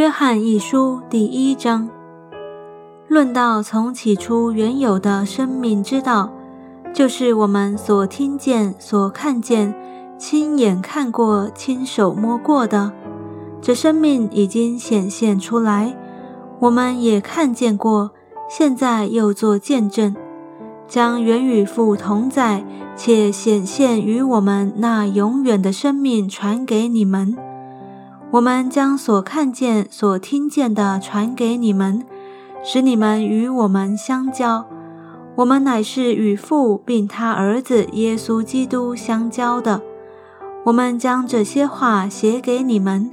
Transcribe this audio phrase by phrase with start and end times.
[0.00, 1.86] 约翰一书第一章，
[3.06, 6.32] 论到从起初原有的生命之道，
[6.94, 9.74] 就是我们所听见、所看见、
[10.16, 12.90] 亲眼看过、亲手摸过的。
[13.60, 15.94] 这生命已经显现出来，
[16.60, 18.12] 我们也看见过，
[18.48, 20.16] 现在又做见证，
[20.88, 22.64] 将原与父同在
[22.96, 27.36] 且显现于我们那永远的生命传给你们。
[28.32, 32.04] 我们将所看见、所听见的传给你们，
[32.62, 34.64] 使你们与我们相交。
[35.34, 39.82] 我们乃是与父并他儿子耶稣基督相交的。
[40.64, 43.10] 我们将这些话写给你们，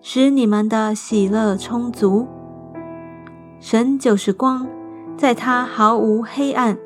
[0.00, 2.26] 使你们的喜乐充足。
[3.60, 4.66] 神就是光，
[5.14, 6.78] 在他毫无黑暗。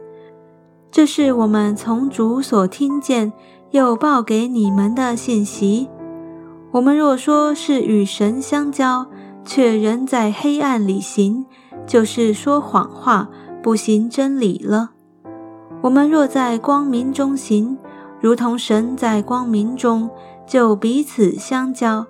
[0.90, 3.32] 这是我们从主所听见
[3.70, 5.88] 又报给你们的信息。
[6.70, 9.06] 我们若说是与神相交，
[9.44, 11.46] 却仍在黑暗里行，
[11.86, 13.30] 就是说谎话，
[13.62, 14.90] 不行真理了。
[15.80, 17.78] 我们若在光明中行，
[18.20, 20.10] 如同神在光明中，
[20.46, 22.06] 就彼此相交。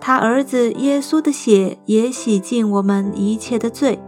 [0.00, 3.98] 他儿子耶稣的血也洗净我们一切的罪。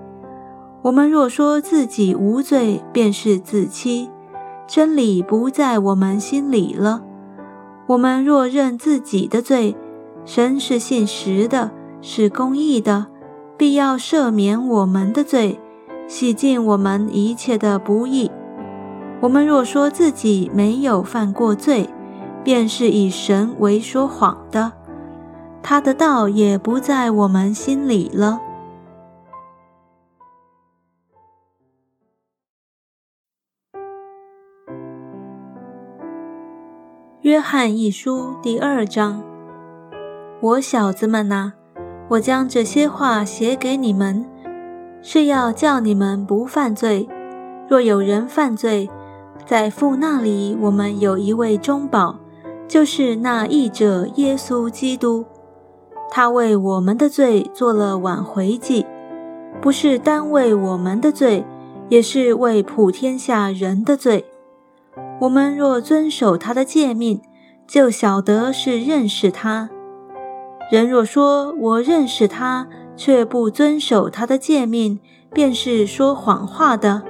[0.82, 4.10] 我们若说自己无罪，便是自欺，
[4.66, 7.04] 真理不在我们心里了。
[7.86, 9.76] 我们若认自己的罪，
[10.24, 13.06] 神是信实的，是公义的，
[13.56, 15.58] 必要赦免我们的罪，
[16.06, 18.30] 洗净我们一切的不义。
[19.20, 21.88] 我们若说自己没有犯过罪，
[22.42, 24.72] 便是以神为说谎的，
[25.62, 28.40] 他的道也不在我们心里了。
[37.22, 39.22] 约翰一书第二章，
[40.42, 41.52] 我小子们呐，
[42.08, 44.24] 我将这些话写给你们，
[45.02, 47.06] 是要叫你们不犯罪。
[47.68, 48.88] 若有人犯罪，
[49.44, 52.16] 在父那里，我们有一位中保，
[52.66, 55.26] 就是那义者耶稣基督。
[56.10, 58.86] 他为我们的罪做了挽回祭，
[59.60, 61.44] 不是单为我们的罪，
[61.90, 64.24] 也是为普天下人的罪。
[65.20, 67.20] 我们若遵守他的诫命，
[67.66, 69.68] 就晓得是认识他。
[70.70, 75.00] 人若说我认识他，却不遵守他的诫命，
[75.32, 77.02] 便是说谎话的，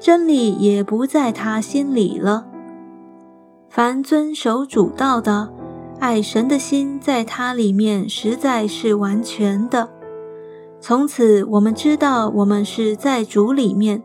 [0.00, 2.46] 真理也不在他心里了。
[3.68, 5.48] 凡遵守主道的，
[6.00, 9.88] 爱神的心在他里面实在是完全的。
[10.80, 14.02] 从此我们知道，我们是在主里面。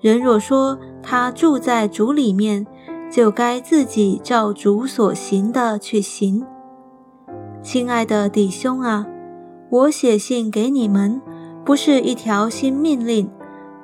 [0.00, 2.64] 人若说他住在主里面，
[3.10, 6.46] 就该自己照主所行的去行。
[7.64, 9.06] 亲爱的弟兄啊，
[9.70, 11.18] 我写信给你们，
[11.64, 13.30] 不是一条新命令，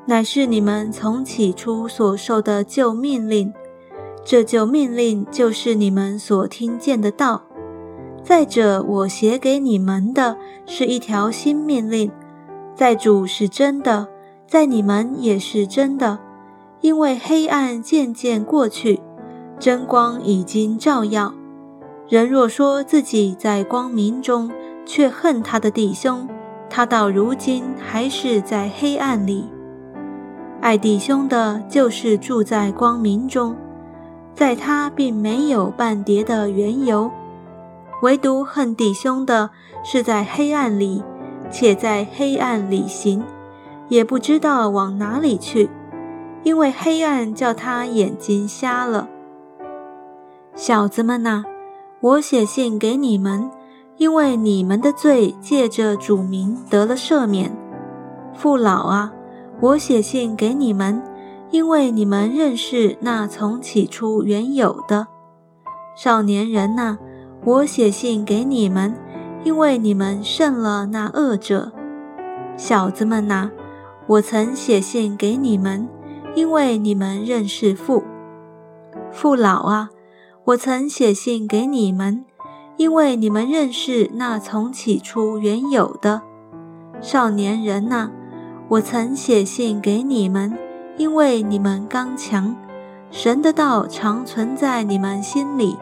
[0.04, 3.50] 乃是你们从起初所受的旧命令。
[4.22, 7.42] 这旧命令就是你们所听见的道。
[8.22, 10.36] 再者，我写给你们的
[10.66, 12.12] 是一条新命令，
[12.74, 14.06] 在主是真的。
[14.46, 16.18] 在你们也是真的，
[16.82, 19.00] 因为黑暗渐渐过去，
[19.58, 21.32] 真光已经照耀。
[22.10, 24.50] 人若说自己在光明中，
[24.84, 26.28] 却恨他的弟兄，
[26.68, 29.48] 他到如今还是在黑暗里。
[30.60, 33.54] 爱弟兄的，就是住在光明中，
[34.34, 37.08] 在他并没有半叠的缘由；
[38.02, 39.50] 唯独恨弟兄的，
[39.84, 41.04] 是在黑暗里，
[41.48, 43.22] 且在黑暗里行。
[43.88, 45.70] 也不知道往哪里去，
[46.42, 49.08] 因为黑暗叫他眼睛瞎了。
[50.56, 51.44] 小子们呐，
[52.00, 53.50] 我写信给你们，
[53.98, 57.54] 因为你们的罪借着主名得了赦免。
[58.34, 59.12] 父老啊，
[59.60, 61.02] 我写信给你们，
[61.50, 65.08] 因为你们认识那从起初原有的。
[65.94, 66.96] 少年人呐，
[67.44, 68.94] 我写信给你们，
[69.44, 71.70] 因为你们胜了那恶者。
[72.56, 73.50] 小子们呐。
[74.06, 75.86] 我曾写信给你们，
[76.34, 78.02] 因为你们认识父。
[79.12, 79.90] 父老啊，
[80.44, 82.24] 我曾写信给你们，
[82.76, 86.22] 因为你们认识那从起初原有的。
[87.00, 88.10] 少年人呐，
[88.68, 90.56] 我曾写信给你们，
[90.96, 92.56] 因为你们刚强，
[93.10, 95.76] 神的道常存在你们心里，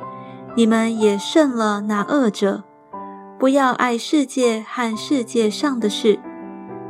[0.57, 2.65] 你们也胜了那恶者。
[3.39, 6.19] 不要爱世界和世界上的事。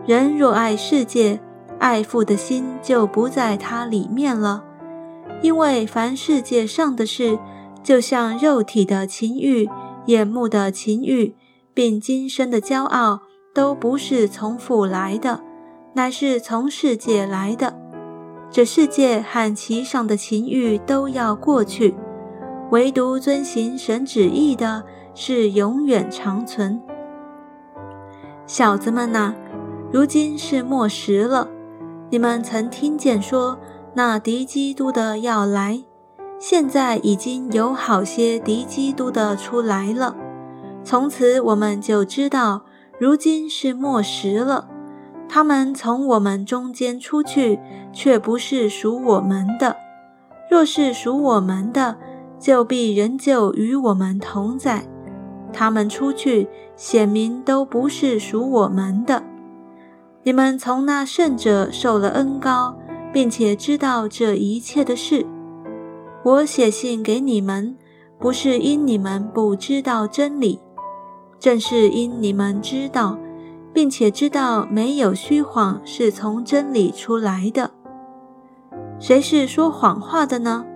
[0.06, 1.38] 人若爱世界，
[1.79, 4.65] 爱父的心就不在他里面了。
[5.43, 7.38] 因为凡世界上的事，
[7.88, 9.67] 就像肉体的情欲、
[10.05, 11.35] 眼目的情欲，
[11.73, 13.23] 并今生的骄傲，
[13.55, 15.40] 都不是从父来的，
[15.94, 17.75] 乃是从世界来的。
[18.50, 21.94] 这世界和其上的情欲都要过去，
[22.70, 24.84] 唯独遵行神旨意的
[25.14, 26.79] 是永远长存。
[28.46, 29.32] 小子们呐，
[29.91, 31.49] 如今是末时了。
[32.11, 33.58] 你们曾听见说，
[33.94, 35.82] 那敌基督的要来，
[36.38, 40.17] 现在已经有好些敌基督的出来了。
[40.85, 42.62] 从此我们就知道，
[42.99, 44.69] 如今是末时了。
[45.29, 47.58] 他们从我们中间出去，
[47.93, 49.75] 却不是属我们的；
[50.50, 51.96] 若是属我们的，
[52.38, 54.87] 就必仍旧与我们同在。
[55.52, 59.23] 他们出去，显明都不是属我们的。
[60.23, 62.79] 你们从那圣者受了恩高，
[63.12, 65.26] 并且知道这一切的事。
[66.28, 67.75] 我写信给你们，
[68.19, 70.60] 不是因你们不知道真理，
[71.38, 73.19] 正是因你们知道，
[73.72, 77.70] 并且知道没有虚谎是从真理出来的。
[78.98, 80.66] 谁是说谎话的呢？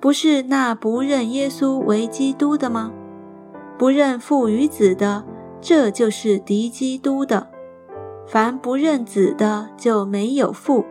[0.00, 2.90] 不是那不认耶稣为基督的吗？
[3.78, 5.24] 不认父与子的，
[5.60, 7.46] 这就是敌基督的。
[8.26, 10.84] 凡不认子的就没有父，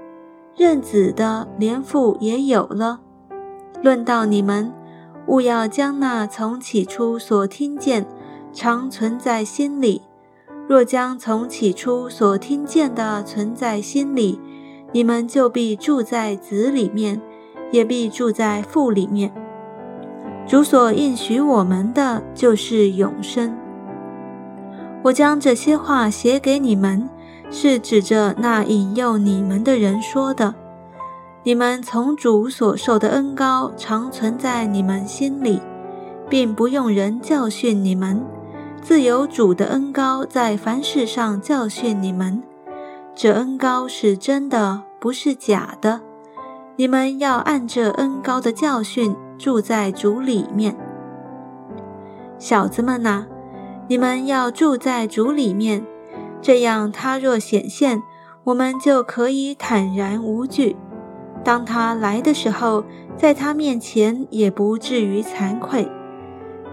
[0.56, 3.02] 认子的连父也有了。
[3.82, 4.74] 论到你们，
[5.28, 8.06] 务要将那从起初所听见，
[8.52, 10.02] 常存在心里。
[10.68, 14.40] 若将从起初所听见的存在心里，
[14.92, 17.22] 你们就必住在子里面，
[17.72, 19.32] 也必住在父里面。
[20.46, 23.56] 主所应许我们的就是永生。
[25.04, 27.10] 我将这些话写给你们。
[27.50, 30.54] 是指着那引诱你们的人说的。
[31.48, 35.62] 你们从主所受的恩高常存在你们心里，
[36.28, 38.22] 并不用人教训你们，
[38.82, 42.44] 自有主的恩高在凡事上教训你们。
[43.16, 46.02] 这恩高是真的，不是假的。
[46.76, 50.76] 你们要按这恩高的教训住在主里面。
[52.38, 53.26] 小子们呐，
[53.88, 55.86] 你们要住在主里面。
[56.42, 58.04] 这样，他若显现，
[58.44, 60.76] 我们就可以坦然无惧。
[61.44, 62.84] 当他来的时候，
[63.16, 65.90] 在他面前也不至于惭愧。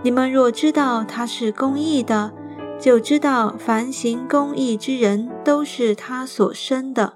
[0.03, 2.33] 你们若知道他是公义的，
[2.79, 7.15] 就知道凡行公义之人都是他所生的。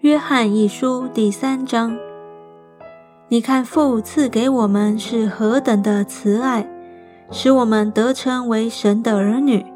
[0.00, 1.98] 约翰一书第三章。
[3.28, 6.64] 你看，父赐给我们是何等的慈爱，
[7.30, 9.66] 使我们得称为神的儿女。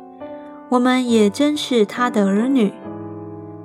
[0.70, 2.72] 我们也真是他的儿女。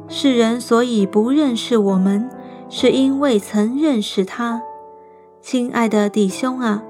[0.08, 2.30] 世人所以不认识我们，
[2.70, 4.62] 是因未曾认识他。
[5.42, 6.84] 亲爱的弟兄啊，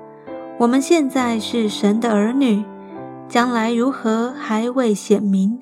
[0.60, 2.64] 我们现在是神的儿女，
[3.28, 5.60] 将来如何还未显明。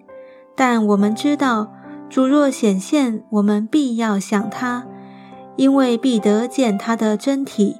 [0.56, 1.74] 但我们知道，
[2.10, 4.86] 主若显现，我们必要想他。
[5.56, 7.78] 因为必得见他的真体，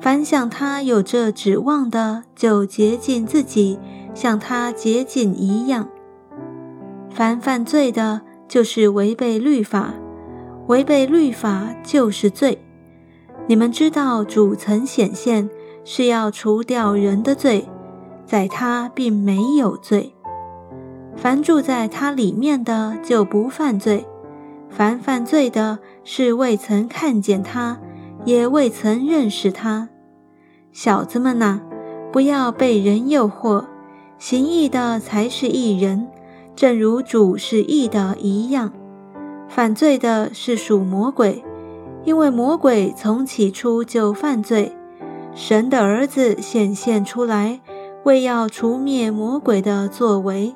[0.00, 3.78] 凡想他有这指望的，就洁净自己，
[4.14, 5.88] 像他洁净一样。
[7.10, 9.94] 凡犯罪的，就是违背律法；
[10.68, 12.58] 违背律法，就是罪。
[13.48, 15.50] 你们知道，主曾显现，
[15.84, 17.68] 是要除掉人的罪，
[18.24, 20.14] 在他并没有罪。
[21.16, 24.06] 凡住在他里面的，就不犯罪。
[24.70, 27.78] 凡犯罪的，是未曾看见他，
[28.24, 29.88] 也未曾认识他。
[30.80, 31.60] 小子们呐，
[32.12, 33.64] 不要被人诱惑。
[34.16, 36.06] 行义的才是义人，
[36.54, 38.70] 正如主是义的一样。
[39.48, 41.42] 犯罪的是属魔鬼，
[42.04, 44.72] 因为魔鬼从起初就犯罪。
[45.34, 47.60] 神的儿子显现出来，
[48.04, 50.54] 为要除灭魔鬼的作为。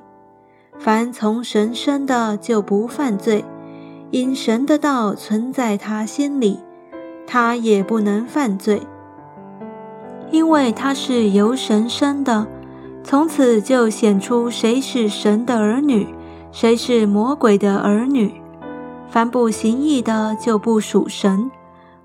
[0.78, 3.44] 凡从神生的，就不犯罪。
[4.12, 6.60] 因神的道存在他心里，
[7.26, 8.82] 他也不能犯罪，
[10.32, 12.44] 因为他是由神生的。
[13.04, 16.06] 从此就显出谁是神的儿女，
[16.50, 18.32] 谁是魔鬼的儿女。
[19.08, 21.50] 凡不行义的，就不属神；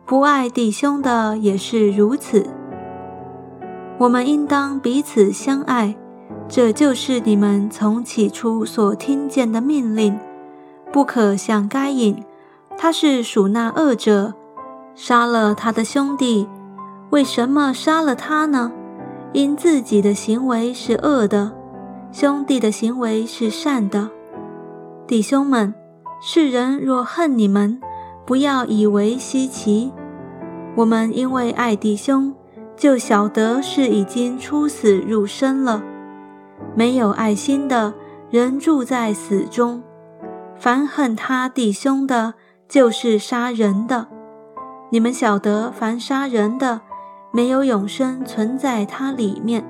[0.06, 2.46] 不爱弟兄的，也是如此。
[4.00, 5.96] 我们应当彼此相爱，
[6.50, 10.20] 这就是你们从起初所听见的命令。
[10.92, 12.24] 不可像该隐，
[12.78, 14.34] 他是属那恶者，
[14.96, 16.48] 杀了他的兄弟。
[17.10, 18.72] 为什么杀了他呢？
[19.34, 21.54] 因自己的行为是恶的，
[22.12, 24.10] 兄弟的行为是善的。
[25.06, 25.74] 弟兄们，
[26.22, 27.80] 世人若恨你们，
[28.26, 29.92] 不要以为稀奇。
[30.76, 32.34] 我们因为爱弟兄，
[32.76, 35.82] 就晓得是已经出死入生了。
[36.76, 37.94] 没有爱心的，
[38.30, 39.82] 人住在死中。
[40.58, 42.34] 凡恨他弟兄的，
[42.68, 44.08] 就是杀人的。
[44.90, 46.82] 你们晓得，凡杀人的，
[47.32, 49.64] 没有永生存在它里面。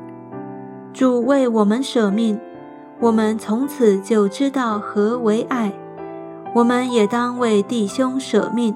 [0.94, 2.40] 主为我们舍命，
[3.00, 5.72] 我们从此就知道何为爱。
[6.56, 8.76] 我们也当为弟兄舍命。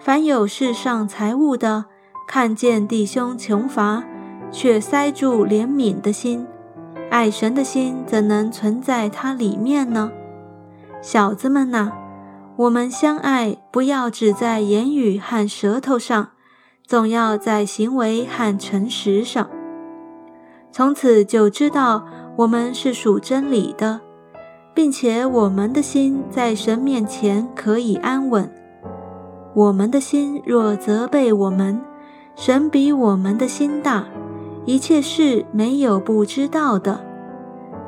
[0.00, 1.84] 凡有世上财物的，
[2.26, 4.02] 看见弟兄穷乏，
[4.50, 6.46] 却塞住怜悯的心，
[7.10, 10.10] 爱神的心怎能存在它里面呢？
[11.02, 11.92] 小子们呐，
[12.56, 16.30] 我们相爱，不要只在言语和舌头上，
[16.90, 19.48] 总要在行为和诚实上。
[20.72, 22.04] 从此就知道
[22.34, 24.00] 我们是属真理的，
[24.74, 28.52] 并且我们的心在神面前可以安稳。
[29.54, 31.80] 我们的心若责备我们，
[32.34, 34.04] 神比我们的心大，
[34.64, 37.00] 一切事没有不知道的。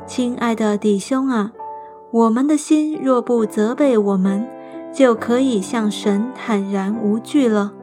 [0.07, 1.51] 亲爱的弟兄啊，
[2.09, 4.47] 我们的心若不责备我们，
[4.93, 7.73] 就可以向神坦然无惧了，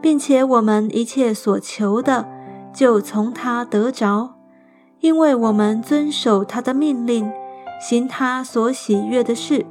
[0.00, 2.28] 并且我们一切所求的，
[2.72, 4.34] 就从他得着，
[5.00, 7.30] 因为我们遵守他的命令，
[7.80, 9.66] 行他所喜悦的事。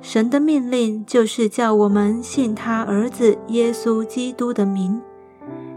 [0.00, 5.00] 神的命令就是叫我们信他儿子耶稣基督的名，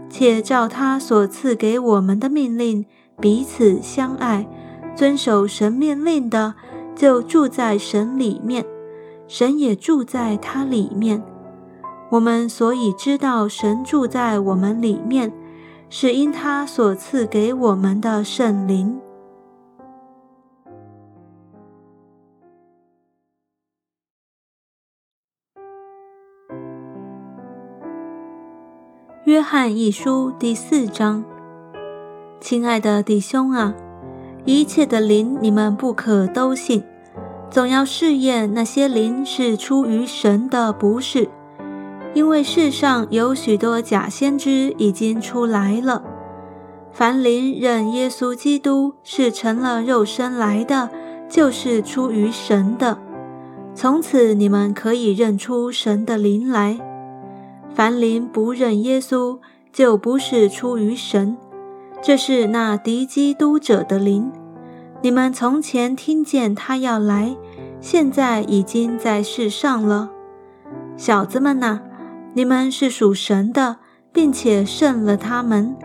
[0.08, 2.84] 且照他所赐给我们的命令
[3.20, 4.46] 彼此相爱，
[4.94, 6.54] 遵守神命令的，
[6.94, 8.64] 就住在神里面，
[9.26, 11.22] 神也住在他里面。
[12.12, 15.32] 我们所以知道神住在我们里面，
[15.88, 19.00] 是因他所赐给我们的圣灵。
[29.24, 31.24] 约翰一书第四章，
[32.38, 33.74] 亲爱的弟兄啊，
[34.44, 36.84] 一切的灵你们不可都信，
[37.48, 41.30] 总要试验那些灵是出于神的，不是。
[42.14, 46.02] 因为世上有许多假先知已经出来了。
[46.90, 50.90] 凡灵认耶稣基督是成了肉身来的，
[51.28, 52.98] 就是出于神的。
[53.74, 56.78] 从此你们可以认出神的灵来。
[57.74, 59.38] 凡灵不认耶稣，
[59.72, 61.38] 就不是出于神，
[62.02, 64.30] 这是那敌基督者的灵。
[65.00, 67.34] 你们从前听见他要来，
[67.80, 70.10] 现在已经在世上了。
[70.98, 71.80] 小子们呐，
[72.34, 73.76] 你们是属神的，
[74.12, 75.76] 并且胜了他们，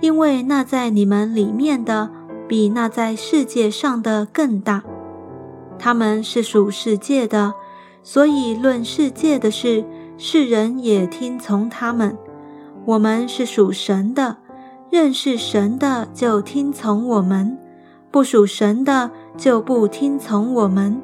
[0.00, 2.10] 因为那在你们里面的，
[2.48, 4.82] 比那在世界上的更大。
[5.78, 7.54] 他们是属世界的，
[8.02, 9.84] 所以论世界的事。
[10.18, 12.16] 世人也听从他们。
[12.84, 14.36] 我们是属神的，
[14.90, 17.56] 认识神的就听从我们；
[18.10, 21.00] 不属神的就不听从我们。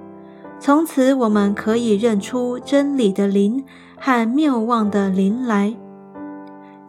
[0.61, 3.65] 从此，我们可以认出真理的灵
[4.01, 5.75] 和谬妄的临来。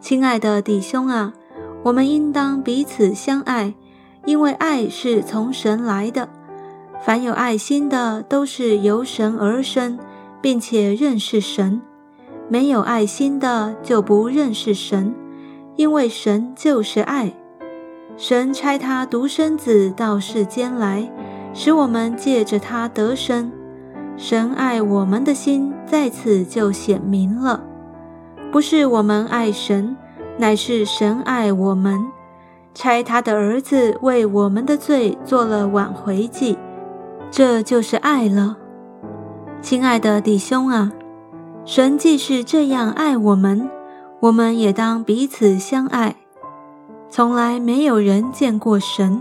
[0.00, 1.32] 亲爱的弟兄啊，
[1.82, 3.74] 我们应当彼此相爱，
[4.24, 6.28] 因为爱是从神来的。
[7.02, 9.98] 凡有爱心的，都是由神而生，
[10.40, 11.80] 并且认识神。
[12.48, 15.14] 没有爱心的就不认识神，
[15.76, 17.32] 因为神就是爱。
[18.16, 21.10] 神差他独生子到世间来，
[21.54, 23.50] 使我们借着他得生。
[24.16, 27.64] 神爱我们的心在此就显明了，
[28.52, 29.96] 不是我们爱神，
[30.38, 32.06] 乃是神爱我们，
[32.72, 36.56] 差他的儿子为我们的罪做了挽回祭，
[37.28, 38.56] 这就是爱了。
[39.60, 40.92] 亲爱的弟兄啊！
[41.64, 43.68] 神既是这样爱我们，
[44.20, 46.14] 我们也当彼此相爱。
[47.08, 49.20] 从来没有人见过神。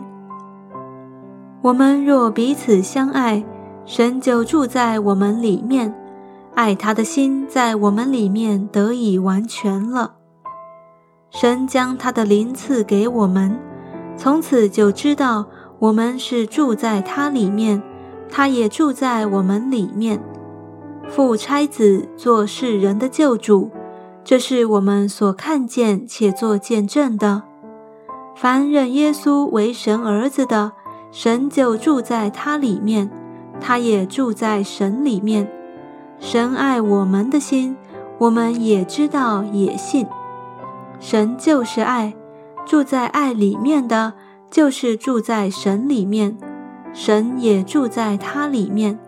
[1.64, 3.44] 我们若彼此相爱，
[3.86, 5.92] 神就住在我们里面，
[6.60, 10.16] 爱他的心在我们里面得以完全了。
[11.30, 13.58] 神将他的灵赐给我们，
[14.18, 15.46] 从此就知道
[15.80, 17.82] 我们是住在他里面，
[18.30, 20.22] 他也住在我们里面。
[21.08, 23.72] 父差子做世人的救主，
[24.26, 27.44] 这是我们所看见且做见证的。
[28.36, 30.74] 凡认耶稣为神儿子的，
[31.10, 33.10] 神就住在他里面，
[33.62, 35.50] 他也住在神里面。
[36.20, 37.76] 神爱我们的心，
[38.18, 40.06] 我们也知道也信。
[41.00, 42.14] 神就是爱，
[42.66, 44.14] 住在爱里面的，
[44.52, 46.38] 就是住在神里面，
[46.94, 49.00] 神也住在他里面。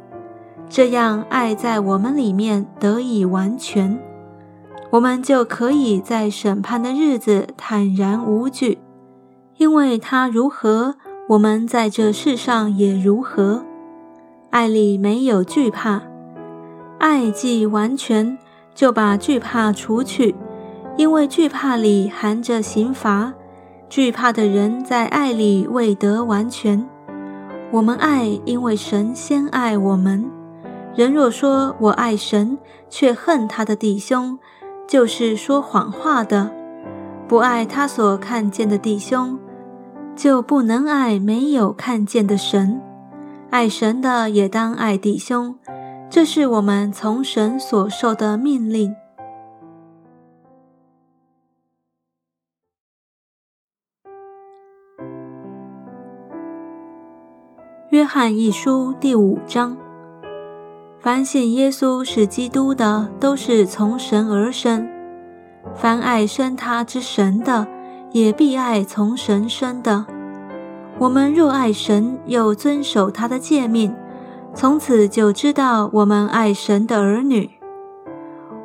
[0.70, 4.00] 这样，爱在我们里面得以完全。
[4.92, 8.80] 我们就可以在审判的日子坦然无惧，
[9.58, 10.96] 因为他如何，
[11.28, 13.66] 我们在这世上也如何。
[14.50, 16.02] 爱里没有惧怕，
[17.02, 18.38] 爱既完全，
[18.76, 20.36] 就把惧怕除去，
[20.98, 23.34] 因为惧怕里含着刑罚。
[23.90, 26.88] 惧怕的人在爱里未得完全。
[27.72, 30.30] 我们爱，因为神先爱我们。
[30.94, 34.38] 人若说我爱神，却恨他的弟兄，
[34.88, 36.52] 就是说谎话的。
[37.28, 39.40] 不爱他所看见的弟兄，
[40.16, 42.80] 就不能爱没有看见的神。
[43.50, 45.56] 爱神的也当爱弟兄，
[46.12, 48.94] 这是我们从神所受的命令。
[57.92, 59.78] 约翰一书第五章：
[61.00, 64.86] 凡信耶稣是基督的，都是从神而生；
[65.74, 67.66] 凡爱生他之神的，
[68.12, 70.06] 也必爱从神生的。
[71.00, 73.96] 我们若爱神，又遵守他的诫命，
[74.54, 77.50] 从此就知道我们爱神的儿女。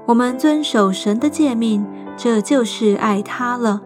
[0.07, 3.83] 我们遵守神的诫命，这就是爱他了，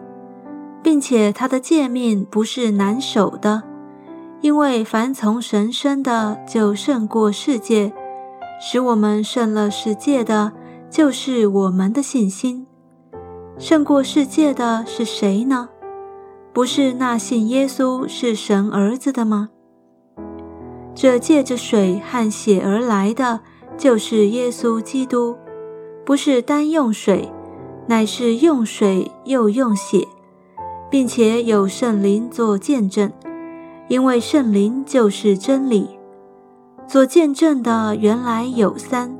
[0.83, 3.63] 并且他的诫命不是难守的。
[4.41, 7.91] 因为凡从神生的，就胜过世界；
[8.59, 10.51] 使我们胜了世界的，
[10.89, 12.65] 就是我们的信心。
[13.59, 15.69] 胜过世界的是谁呢？
[16.51, 19.49] 不是那信耶稣是神儿子的吗？
[21.01, 23.39] 这借着水和血而来的，
[23.75, 25.35] 就是耶稣基督，
[26.05, 27.27] 不是单用水，
[27.87, 30.07] 乃是用水又用血，
[30.91, 33.11] 并且有圣灵做见证。
[33.87, 35.89] 因为圣灵就是真理，
[36.85, 39.17] 所见证的原来有三，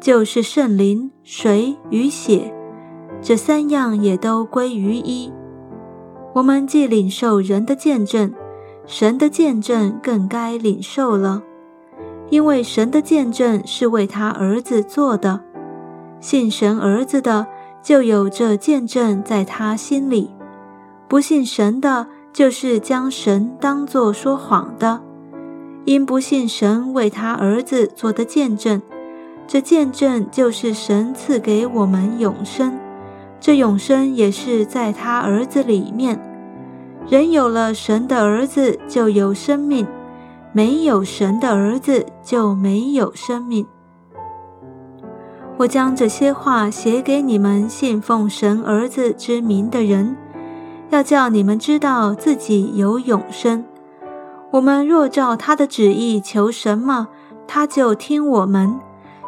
[0.00, 2.52] 就是圣灵、水与血，
[3.20, 5.32] 这三样也都归于一。
[6.34, 8.34] 我们既领受人的见证，
[8.86, 11.42] 神的见证更该领受了，
[12.30, 15.40] 因为神的见证是为他儿子做的。
[16.20, 17.46] 信神儿子的，
[17.82, 20.30] 就有这见证在他心里；
[21.08, 25.00] 不信神的，就是将神当作说谎的，
[25.84, 28.82] 因不信神为他儿子做的见证，
[29.46, 32.78] 这见证就是神赐给我们永生，
[33.40, 36.20] 这永生也是在他儿子里面。
[37.08, 39.86] 人有了神的儿子就有生命，
[40.52, 43.66] 没有神的儿子就没有生命。
[45.58, 50.16] 我将这些话写给你们信奉神儿子之名的人。
[50.90, 53.64] 要叫你们知道自己有永生。
[54.50, 57.08] 我们若照他的旨意求什么，
[57.46, 58.78] 他就听我们。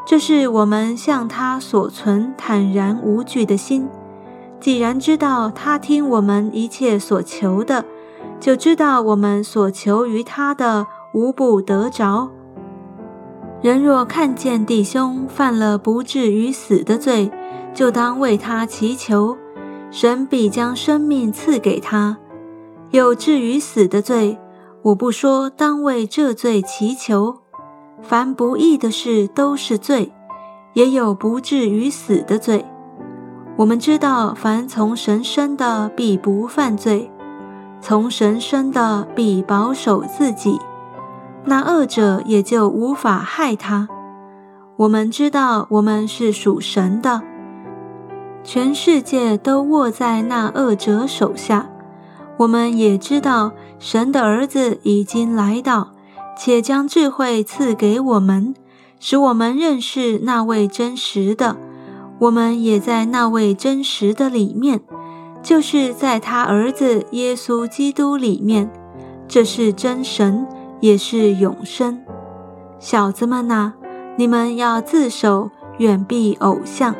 [0.04, 3.88] 这是我们向他所存坦然无惧的心。
[4.64, 7.85] 既然知道他听我们一切所求的，
[8.40, 12.31] 就知道我们所求于他的无不得着。
[13.61, 17.31] 人若看见弟兄犯了不至于死的罪，
[17.74, 19.37] 就当为他祈求。
[19.90, 22.16] 神必将生命赐给他，
[22.90, 24.38] 有至于死的罪，
[24.81, 27.40] 我不说，当为这罪祈求。
[28.00, 30.11] 凡不义的事都是罪，
[30.72, 32.64] 也有不至于死的罪。
[33.56, 37.08] 我们知道，凡从神生的，必不犯罪；
[37.80, 40.60] 从神生的，必保守自己，
[41.44, 43.88] 那恶者也就无法害他。
[44.76, 47.22] 我们知道，我们是属神的。
[48.42, 51.70] 全世界都握在那恶者手下。
[52.38, 55.90] 我们也知道，神的儿子已经来到，
[56.36, 58.52] 且将智慧赐给我们，
[58.98, 61.56] 使我们认识那位真实的。
[62.20, 64.81] 我们也在那位真实的里面，
[65.42, 68.70] 就是在他儿子耶稣基督里面。
[69.27, 70.46] 这是真神，
[70.81, 72.03] 也是永生。
[72.79, 73.72] 小子们呐，
[74.16, 76.94] 你们要自守，远避偶像。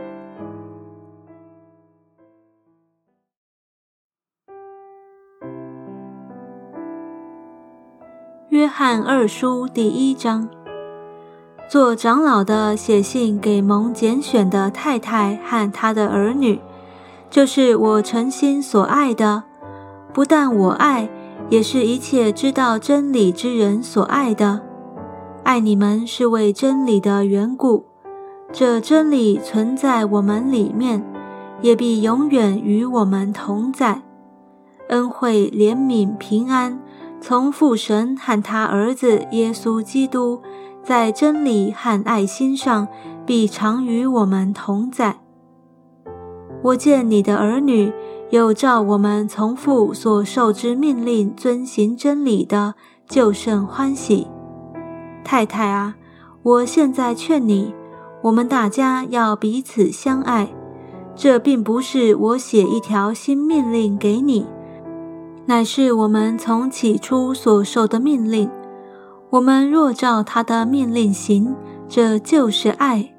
[8.49, 10.49] 约翰二书第一章，
[11.69, 16.61] 做长老的写信给蒙拣选的太太和他的儿女，
[17.31, 19.45] 就是我诚心所爱的。
[20.13, 21.09] 不但我爱，
[21.49, 24.61] 也是一切知道真理之人所爱的。
[25.43, 27.87] 爱你们是为真理的缘故，
[28.53, 31.05] 这真理存在我们里面，
[31.61, 34.03] 也必永远与我们同在。
[34.89, 36.79] 恩惠、怜悯、平安。
[37.21, 40.43] 从父神和他儿子耶稣基督，
[40.85, 42.87] 在真理和爱心上，
[43.25, 45.21] 必常与我们同在。
[46.63, 47.93] 我见你的儿女
[48.31, 52.75] 有照我们从父所受之命令遵行真理的，
[53.09, 54.27] 就甚欢喜。
[55.25, 55.95] 太太啊，
[56.43, 57.75] 我现在劝你，
[58.23, 60.49] 我们大家要彼此相爱。
[61.17, 64.47] 这并不是我写一条新命令给你，
[65.47, 68.51] 乃是我们从起初所受的命令。
[69.35, 71.57] 我们若照他的命令行，
[71.89, 73.13] 这就是爱。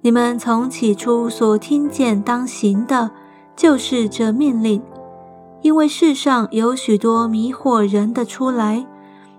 [0.00, 3.12] 你们从起初所听见当行的，
[3.54, 4.82] 就是这命令。
[5.62, 8.84] 因为世上有许多迷惑人的出来，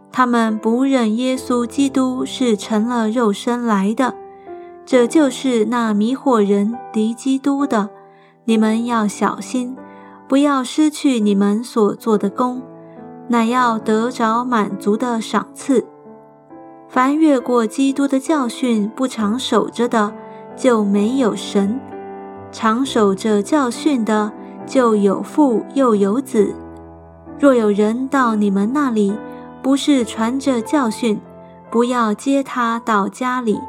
[0.10, 4.16] 他们不认耶稣基督是成了肉身来的。
[4.86, 7.90] 这就是那迷惑人敌基督的，
[8.46, 9.76] 你们要小心，
[10.30, 12.62] 不要失去你们所做的功，
[13.28, 15.86] 乃要得着满足的赏赐。
[16.90, 20.12] 凡越过基督的教训不常守着的，
[20.56, 21.80] 就没有神；
[22.52, 24.32] 常守着教训的，
[24.66, 26.54] 就有父又有子。
[27.40, 29.14] 若有人到你们那里，
[29.62, 31.22] 不是传着教训，
[31.70, 33.60] 不要接他到家里。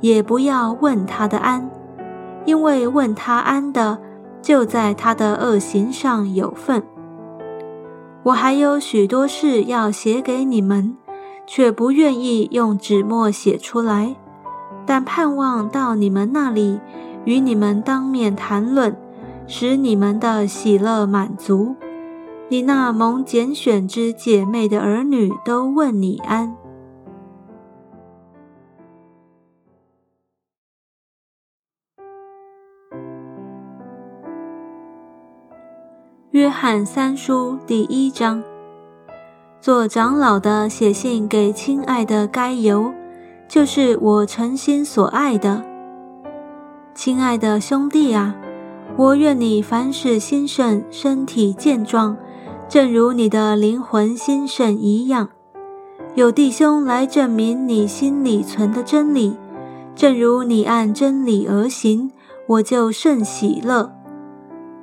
[0.00, 1.70] 也不要问他的安，
[2.44, 3.98] 因为问他安的，
[4.42, 6.82] 就在他的恶行上有份。
[8.24, 10.94] 我还有许多事要写给你们，
[11.46, 14.16] 却不愿意用纸墨写出来，
[14.86, 16.80] 但盼望到你们那里，
[17.24, 18.96] 与你们当面谈论，
[19.46, 21.76] 使你们的喜乐满足。
[22.48, 26.54] 你那蒙拣选之姐妹的儿女都问你安。
[36.30, 38.42] 约翰三书第一章，
[39.64, 42.92] 做长老的写信给亲爱的该由，
[43.48, 45.64] 就是我诚心所爱的。
[46.94, 48.36] 亲爱的兄弟啊，
[48.98, 52.14] 我愿你凡事兴盛，身体健壮，
[52.68, 55.30] 正如你的灵魂兴盛一样。
[56.14, 59.34] 有弟兄来证明你心里存的真理，
[59.94, 62.10] 正如你按真理而行，
[62.48, 63.90] 我就甚喜乐。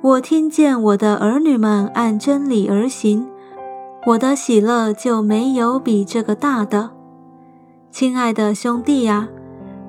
[0.00, 3.28] 我听见我的儿女们按真理而行，
[4.04, 6.90] 我的喜乐就没有比这个大的。
[7.92, 9.28] 亲爱的兄弟呀，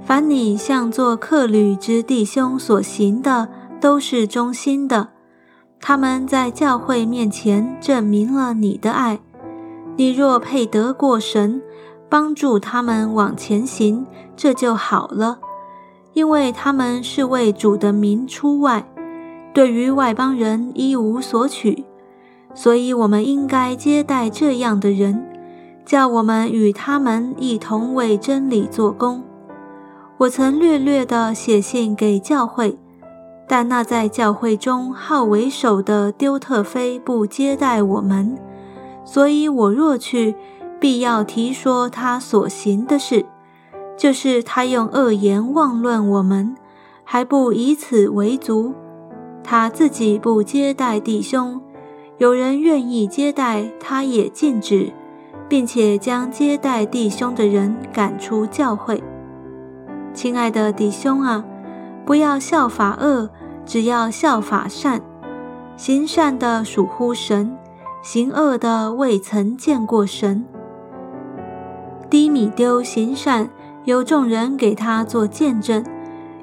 [0.05, 3.49] 凡你向做客旅之弟兄所行的，
[3.81, 5.09] 都是忠心的。
[5.79, 9.19] 他们在教会面前证明了你的爱。
[9.95, 11.59] 你若配得过神，
[12.07, 15.39] 帮助他们往前行，这就好了，
[16.13, 18.87] 因为他们是为主的名出外。
[19.55, 21.83] 对于外邦人一无所取，
[22.53, 25.25] 所以我们应该接待这样的人，
[25.85, 29.23] 叫我们与他们一同为真理做工。
[30.19, 32.77] 我曾略略地写信给教会，
[33.47, 38.37] 但那在教会中好为首的丢特菲不接待我们，
[39.03, 40.35] 所以我若去，
[40.79, 43.25] 必要提说他所行的事，
[43.97, 46.55] 就是他用恶言妄论我们，
[47.03, 48.73] 还不以此为足。
[49.43, 51.59] 他自己不接待弟兄，
[52.19, 54.91] 有人愿意接待，他也禁止，
[55.49, 59.03] 并且将接待弟兄的人赶出教会。
[60.13, 61.43] 亲爱的弟兄啊，
[62.05, 63.29] 不要效法恶，
[63.65, 65.01] 只要效法善。
[65.75, 67.57] 行善的属乎神，
[68.03, 70.45] 行恶的未曾见过神。
[72.11, 73.49] 低米丢行善，
[73.85, 75.83] 有众人给他做见证，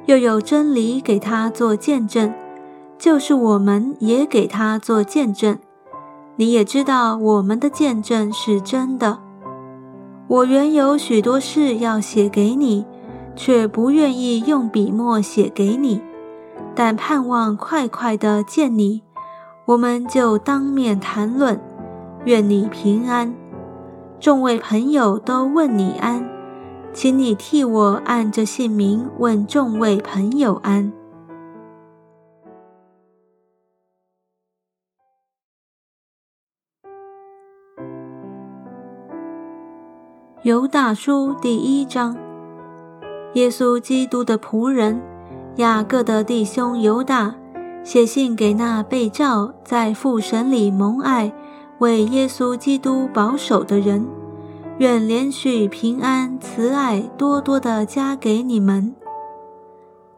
[0.07, 2.35] 又有真理给他做见证。
[3.01, 5.59] 就是我们也给他做见证，
[6.37, 9.21] 你也知道我们的见证是真的。
[10.29, 12.85] 我原有许多事要写给你，
[13.35, 16.03] 却不愿意用笔墨写给你，
[16.75, 19.01] 但盼望快快的见你，
[19.65, 21.59] 我们就当面谈论。
[22.27, 23.35] 愿你平安，
[24.21, 26.29] 众位朋友都问你安，
[26.93, 30.93] 请你替我按着姓名问众位朋友安。
[40.42, 42.16] 犹大书第一章，
[43.35, 44.98] 耶稣基督的仆人
[45.57, 47.35] 雅各的弟兄犹大
[47.85, 51.31] 写信给那被召在父神里蒙爱、
[51.76, 54.07] 为耶稣基督保守的人，
[54.79, 58.94] 愿连续平安、慈爱多多的加给你们。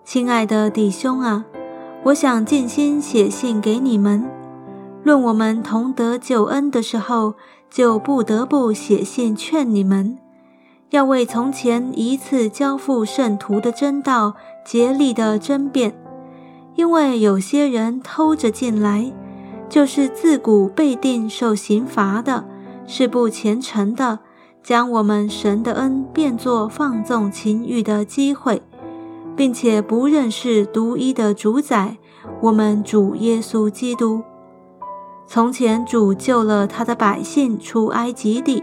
[0.04, 1.44] 亲爱的弟兄啊，
[2.04, 4.24] 我想尽心写信给你们。
[5.02, 7.35] 论我们同得救恩的时候。
[7.72, 10.18] 就不得不写信劝你们，
[10.90, 15.94] 要为从前一次交付圣徒的真道竭力的争辩，
[16.74, 19.11] 因为有些人偷着进来，
[19.70, 22.44] 就是自古被定受刑罚的，
[22.87, 24.18] 是不虔诚的，
[24.62, 28.61] 将我们神的恩变作放纵情欲的机会，
[29.35, 31.96] 并且不认识独一的主宰，
[32.42, 34.20] 我们主耶稣基督。
[35.35, 38.62] 从前主救了他的百姓出埃及地，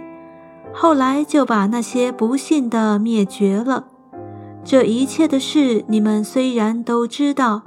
[0.72, 3.86] 后来就把那些不信的灭绝了。
[4.64, 7.64] 这一切的事，你们虽然都知道，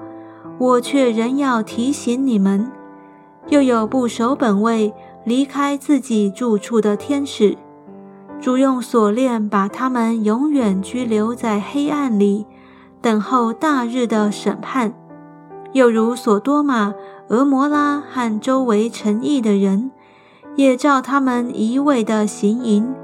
[0.56, 2.70] 我却仍要提醒你们。
[3.48, 7.58] 又有不守本位、离开自己住处的天使，
[8.40, 12.46] 主用锁链把他们永远拘留在黑暗里，
[13.00, 14.94] 等候大日的审判。
[15.72, 16.94] 又如所多玛、
[17.28, 19.90] 俄摩拉和周围诚意的人，
[20.56, 22.94] 也照他们一味的行淫，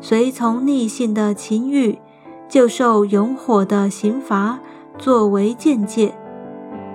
[0.00, 1.98] 随从逆性的情欲。
[2.46, 4.60] 就受永火的刑罚
[4.96, 6.14] 作为见解。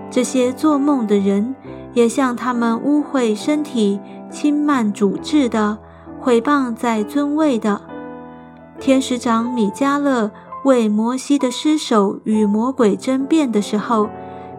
[0.10, 1.54] 这些做梦的人，
[1.94, 4.00] 也像他们污秽身体、
[4.32, 5.78] 轻慢主治的、
[6.22, 7.82] 毁谤在尊位的
[8.80, 10.32] 天使长米迦勒
[10.64, 14.08] 为摩西的尸首与魔鬼争辩的时候，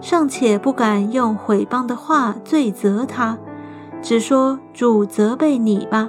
[0.01, 3.39] 尚且不敢用毁谤的话罪责他，
[4.01, 6.09] 只说主责备你吧。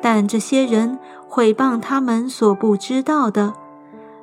[0.00, 3.54] 但这些人毁谤他们所不知道的。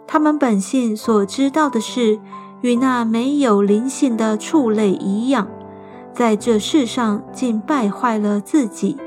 [0.08, 2.20] 他们本性所知道的事，
[2.62, 5.48] 与那没有灵性的畜类一样，
[6.14, 8.98] 在这世上竟败坏了自己。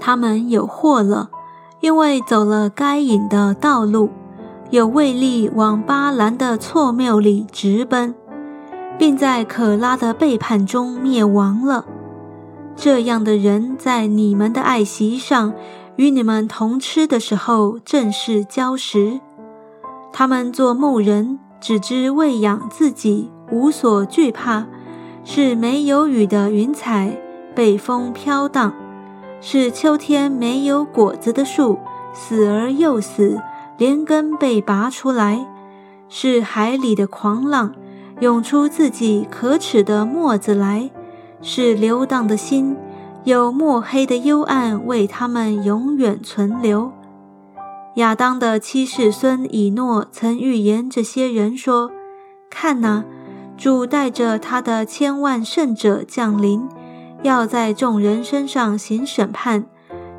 [0.00, 1.30] 他们有祸了，
[1.80, 4.10] 因为走了该隐的道路，
[4.70, 8.14] 有为力往巴兰的错谬里直奔，
[8.98, 11.84] 并在可拉的背叛中灭亡了。
[12.76, 15.52] 这样的人在你们的爱席上
[15.96, 19.20] 与你们同吃的时候，正是礁石。
[20.12, 24.66] 他们做牧人，只知喂养自己，无所惧怕；
[25.24, 27.16] 是没有雨的云彩，
[27.54, 28.72] 被风飘荡；
[29.40, 31.78] 是秋天没有果子的树，
[32.12, 33.40] 死而又死，
[33.78, 35.46] 连根被拔出来；
[36.08, 37.72] 是海里的狂浪，
[38.20, 40.90] 涌出自己可耻的沫子来；
[41.42, 42.76] 是流荡的心，
[43.24, 46.92] 有墨黑的幽暗为他们永远存留。
[47.96, 51.90] 亚当的七世孙以诺曾预言这些人说
[52.50, 53.04] ：“看哪，
[53.56, 56.68] 主带着他的千万圣者降临，
[57.22, 59.64] 要在众人身上行审判，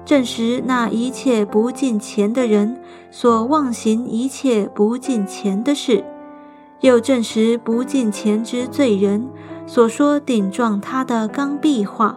[0.05, 2.77] 证实那一切不敬钱的人
[3.11, 6.05] 所妄行一切不敬钱的事，
[6.81, 9.27] 又证实不敬前之罪人
[9.65, 12.15] 所说顶撞他的刚愎话。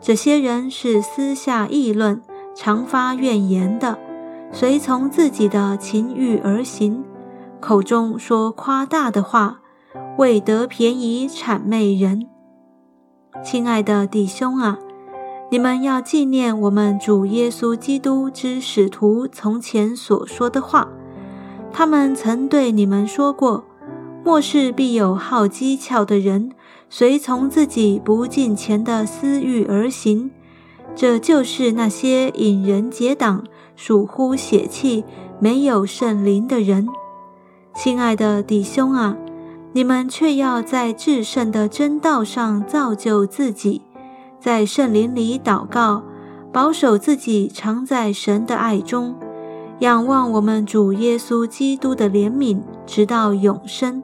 [0.00, 2.22] 这些人是私下议论、
[2.54, 3.98] 常发怨言的。”
[4.50, 7.04] 随从自己的情欲而行，
[7.60, 9.60] 口中说夸大的话，
[10.16, 12.26] 为得便宜谄媚人。
[13.44, 14.78] 亲爱的弟兄啊，
[15.50, 20.88] 你们要纪念我们主耶稣基督之使徒从前所说的话。
[21.70, 23.64] 他们曾对你们说过：
[24.28, 26.52] 末世必有好机巧的人，
[26.90, 30.30] 随从自己不敬钱的私欲而行。
[30.94, 33.42] 这就是那些引人结党。
[33.74, 35.02] 属乎血气、
[35.40, 36.86] 没有圣灵的人，
[37.74, 39.16] 亲爱的弟兄啊，
[39.72, 43.80] 你们却要在至圣的真道上造就自己，
[44.38, 46.02] 在圣灵里祷告，
[46.52, 49.14] 保守自己常在神的爱中，
[49.78, 54.02] 仰望我们主耶稣基督的怜悯，直到永生。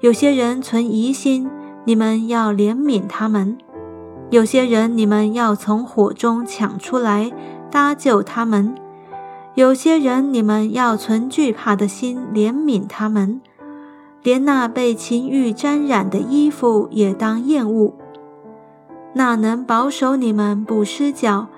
[0.00, 1.50] 有些人存疑心，
[1.84, 3.56] 你们要怜悯他们；
[4.30, 7.32] 有些人，你们要从火中抢出来。
[7.70, 8.74] 搭救他们，
[9.54, 13.42] 有些人你们要存惧怕的心怜悯他们，
[14.22, 17.92] 连那被情欲沾染的衣服也当厌恶。
[19.12, 21.48] 那能保守你们不失脚，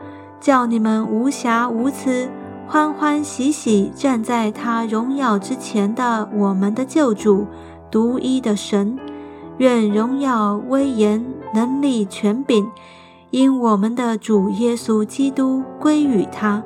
[0.40, 2.29] 叫你们无瑕无疵，
[2.66, 7.46] 欢欢喜喜站在他荣耀之前的我们的救主，
[7.90, 8.98] 独一的神，
[9.59, 11.24] 愿荣耀、威严、
[11.55, 12.66] 能力、权柄。
[13.31, 16.62] 因我们的主耶稣基督归于他，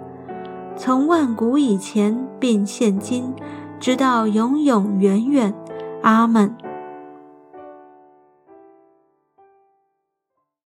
[0.76, 3.34] 从万古以前并现今，
[3.78, 5.54] 直到永永远远。
[6.02, 6.63] 阿门。